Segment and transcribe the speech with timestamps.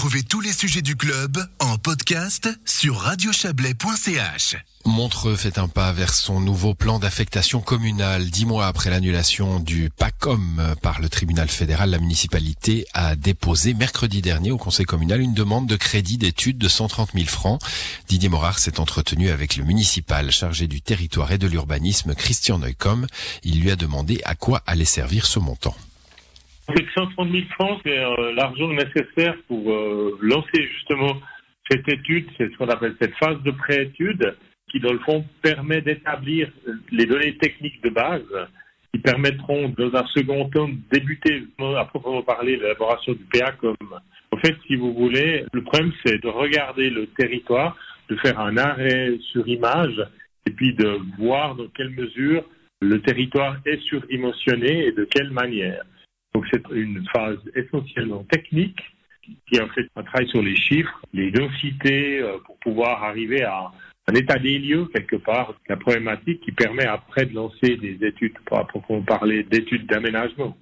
[0.00, 4.56] Retrouvez tous les sujets du club en podcast sur radiochablais.ch.
[4.86, 8.30] Montreux fait un pas vers son nouveau plan d'affectation communale.
[8.30, 14.22] Dix mois après l'annulation du PACOM par le tribunal fédéral, la municipalité a déposé mercredi
[14.22, 17.60] dernier au conseil communal une demande de crédit d'études de 130 000 francs.
[18.08, 23.06] Didier Morard s'est entretenu avec le municipal chargé du territoire et de l'urbanisme, Christian Neucom.
[23.42, 25.76] Il lui a demandé à quoi allait servir ce montant.
[26.94, 31.20] 130 000 francs, c'est euh, l'argent nécessaire pour euh, lancer justement
[31.70, 34.36] cette étude, c'est ce qu'on appelle cette phase de pré-étude,
[34.70, 36.48] qui dans le fond permet d'établir
[36.90, 38.48] les données techniques de base
[38.92, 41.44] qui permettront dans un second temps de débuter
[41.76, 43.76] à proprement parler l'élaboration du PACOM.
[44.32, 47.76] En fait, si vous voulez, le problème c'est de regarder le territoire,
[48.08, 50.00] de faire un arrêt sur image
[50.46, 52.44] et puis de voir dans quelle mesure
[52.80, 55.84] le territoire est surdimensionné et de quelle manière.
[56.34, 58.78] Donc c'est une phase essentiellement technique
[59.46, 63.70] qui a fait un travail sur les chiffres, les densités euh, pour pouvoir arriver à
[64.08, 68.34] un état des lieux quelque part, la problématique qui permet après de lancer des études,
[68.44, 70.56] pour proprement parler d'études d'aménagement.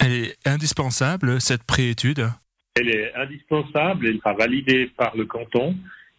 [0.00, 2.28] Elle est indispensable, cette préétude?
[2.76, 5.76] Elle est indispensable, elle sera validée par le canton.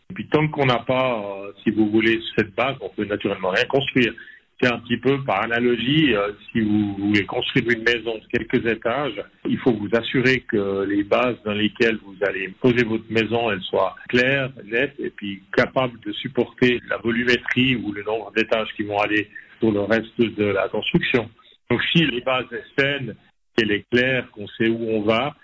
[0.10, 3.50] Et puis tant qu'on n'a pas, euh, si vous voulez, cette base, on peut naturellement
[3.50, 4.14] rien construire.
[4.62, 8.66] C'est un petit peu par analogie, euh, si vous voulez construire une maison de quelques
[8.66, 13.52] étages, il faut vous assurer que les bases dans lesquelles vous allez poser votre maison,
[13.52, 18.70] elles soient claires, nettes et puis capables de supporter la volumétrie ou le nombre d'étages
[18.78, 21.30] qui vont aller sur le reste de la construction.
[21.70, 23.16] Donc si les bases sont saines,
[23.56, 25.36] qu'elle est claire, qu'on sait où on va,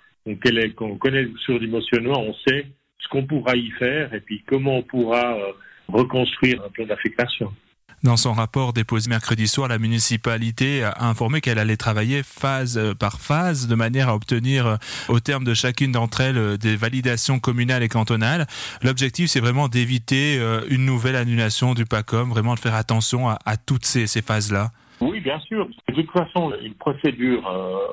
[0.76, 2.66] qu'on connaît le surdimensionnement, on sait
[3.00, 5.52] ce qu'on pourra y faire et puis comment on pourra euh,
[5.88, 7.52] reconstruire un plan d'affectation.
[8.04, 12.96] Dans son rapport déposé mercredi soir, la municipalité a informé qu'elle allait travailler phase euh,
[12.96, 14.76] par phase de manière à obtenir euh,
[15.08, 18.48] au terme de chacune d'entre elles euh, des validations communales et cantonales.
[18.82, 23.86] L'objectif, c'est vraiment d'éviter une nouvelle annulation du PACOM, vraiment de faire attention à, toutes
[23.86, 24.70] ces, phases-là.
[25.00, 25.68] Oui, bien sûr.
[25.90, 27.44] De toute façon, une procédure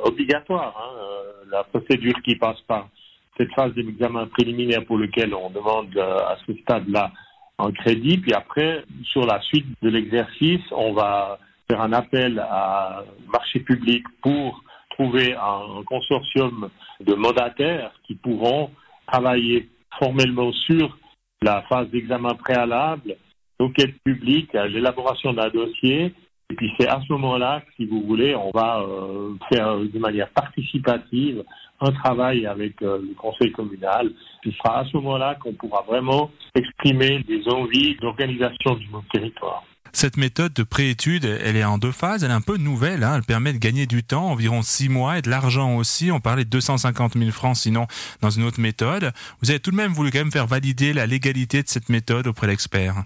[0.04, 2.88] obligatoire, hein, la procédure qui passe par
[3.36, 7.12] cette phase d'examen préliminaire pour lequel on demande à ce stade-là
[7.58, 8.18] en crédit.
[8.18, 11.38] Puis après, sur la suite de l'exercice, on va
[11.68, 16.70] faire un appel à marché public pour trouver un consortium
[17.00, 18.70] de mandataires qui pourront
[19.06, 19.68] travailler
[19.98, 20.98] formellement sur
[21.42, 23.16] la phase d'examen préalable,
[23.60, 26.14] l'enquête publique, l'élaboration d'un dossier.
[26.50, 30.30] Et puis c'est à ce moment-là, si vous voulez, on va euh, faire de manière
[30.30, 31.44] participative
[31.80, 34.10] un travail avec euh, le conseil communal.
[34.42, 39.62] Ce sera à ce moment-là qu'on pourra vraiment exprimer des envies d'organisation du territoire.
[39.92, 43.14] Cette méthode de préétude, elle est en deux phases, elle est un peu nouvelle, hein.
[43.16, 46.10] elle permet de gagner du temps, environ six mois, et de l'argent aussi.
[46.12, 47.86] On parlait de 250 000 francs sinon
[48.20, 49.12] dans une autre méthode.
[49.40, 52.26] Vous avez tout de même voulu quand même faire valider la légalité de cette méthode
[52.26, 53.04] auprès d'experts.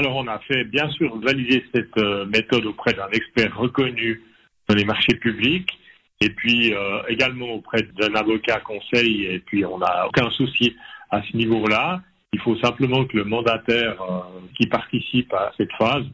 [0.00, 4.22] Alors on a fait bien sûr valider cette euh, méthode auprès d'un expert reconnu
[4.66, 5.78] dans les marchés publics
[6.22, 10.74] et puis euh, également auprès d'un avocat conseil, et puis on n'a aucun souci
[11.10, 12.00] à ce niveau-là.
[12.32, 14.20] Il faut simplement que le mandataire euh,
[14.58, 16.06] qui participe à cette phase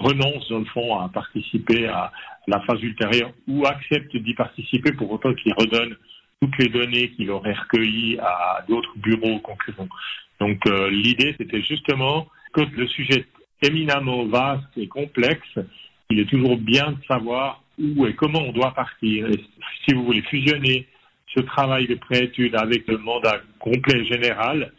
[0.00, 2.10] renonce dans le fond à participer à
[2.48, 5.94] la phase ultérieure ou accepte d'y participer pour autant qu'il redonne
[6.42, 9.88] toutes les données qu'il aurait recueillies à d'autres bureaux concurrents.
[10.40, 10.58] Donc
[10.90, 12.26] l'idée c'était justement
[12.60, 13.26] le sujet
[13.62, 15.58] est éminemment vaste et complexe,
[16.10, 19.28] il est toujours bien de savoir où et comment on doit partir.
[19.84, 20.86] si vous voulez fusionner
[21.34, 24.72] ce travail de préétude avec le mandat complet général,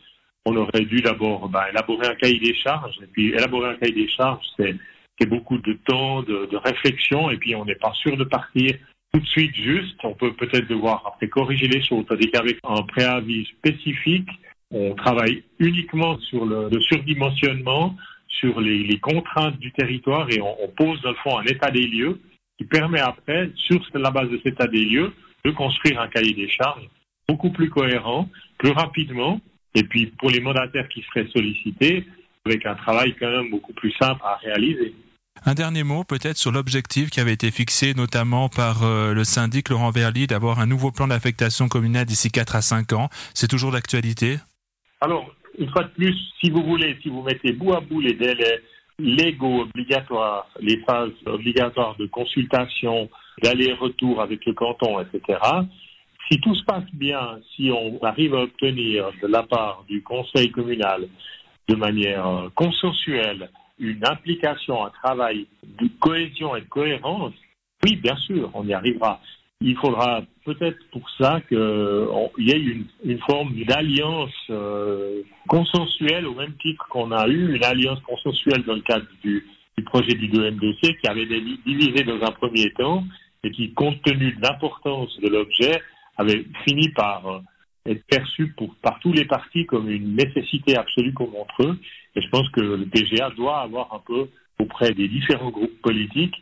[0.46, 2.98] on aurait dû d'abord ben, élaborer un cahier des charges.
[3.04, 7.38] Et puis élaborer un cahier des charges, c'est beaucoup de temps, de, de, réflexion, et
[7.38, 8.72] puis on n'est pas sûr de partir
[9.14, 9.98] tout de suite juste.
[10.04, 12.06] On peut peut-être devoir après corriger les choses.
[12.08, 14.30] C'est-à-dire qu'avec un préavis spécifique,
[14.72, 17.96] on travaille uniquement sur le, surdimensionnement,
[18.28, 21.88] sur les, contraintes du territoire, et on, on pose dans le fond un état des
[21.88, 22.20] lieux
[22.58, 25.14] qui permet après, sur la base de cet état des lieux,
[25.46, 26.88] de construire un cahier des charges
[27.28, 29.40] beaucoup plus cohérent, plus rapidement,
[29.76, 32.06] et puis pour les mandataires qui seraient sollicités,
[32.46, 34.94] avec un travail quand même beaucoup plus simple à réaliser.
[35.46, 39.70] Un dernier mot peut-être sur l'objectif qui avait été fixé notamment par euh, le syndic
[39.70, 43.10] Laurent Verly d'avoir un nouveau plan d'affectation communale d'ici 4 à 5 ans.
[43.34, 44.40] C'est toujours d'actualité?
[45.02, 48.14] Alors, une fois de plus, si vous voulez, si vous mettez bout à bout les
[48.14, 48.62] délais,
[49.00, 53.10] légaux obligatoires, les phases obligatoires de consultation,
[53.42, 55.40] d'aller-retour avec le canton, etc.
[56.30, 60.52] Si tout se passe bien, si on arrive à obtenir de la part du conseil
[60.52, 61.08] communal
[61.68, 63.50] de manière euh, consensuelle
[63.80, 67.34] une implication, un travail de cohésion et de cohérence,
[67.86, 69.22] oui, bien sûr, on y arrivera.
[69.62, 71.58] Il faudra peut-être pour ça qu'il
[72.38, 78.00] y ait une, forme d'alliance euh, consensuelle au même titre qu'on a eu une alliance
[78.02, 79.46] consensuelle dans le cadre du,
[79.86, 81.26] projet du 2MDC qui avait
[81.66, 83.04] divisé dans un premier temps
[83.44, 85.82] et qui, compte tenu de l'importance de l'objet,
[86.18, 87.40] avait fini par euh,
[87.86, 91.78] être perçu par tous les partis comme une nécessité absolue pour Montreux.
[92.16, 94.28] Et je pense que le PGA doit avoir un peu
[94.60, 96.36] auprès des différents groupes politiques,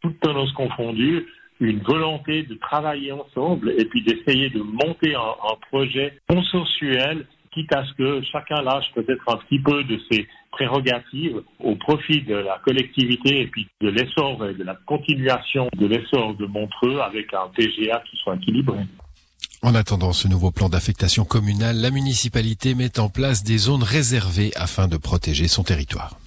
[0.00, 1.26] toutes tendances confondues,
[1.60, 7.84] une volonté de travailler ensemble et puis d'essayer de monter un, projet consensuel, quitte à
[7.84, 12.60] ce que chacun lâche peut-être un petit peu de ses prérogatives au profit de la
[12.64, 17.48] collectivité et puis de l'essor et de la continuation de l'essor de Montreux avec un
[17.54, 18.78] PGA qui soit équilibré.
[19.62, 24.50] En attendant ce nouveau plan d'affectation communale, la municipalité met en place des zones réservées
[24.56, 26.18] afin de protéger son territoire.